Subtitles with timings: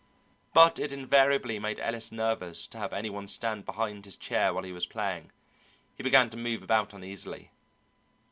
[0.55, 4.63] But it invariably made Ellis nervous to have any one stand behind his chair while
[4.63, 5.31] he was playing;
[5.95, 7.51] he began to move about uneasily.